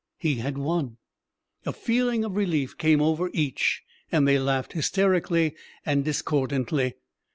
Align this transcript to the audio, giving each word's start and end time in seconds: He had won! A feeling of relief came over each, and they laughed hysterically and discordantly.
He 0.17 0.37
had 0.37 0.57
won! 0.57 0.97
A 1.63 1.71
feeling 1.71 2.23
of 2.25 2.35
relief 2.35 2.75
came 2.75 3.03
over 3.03 3.29
each, 3.33 3.83
and 4.11 4.27
they 4.27 4.39
laughed 4.39 4.73
hysterically 4.73 5.53
and 5.85 6.03
discordantly. 6.03 6.95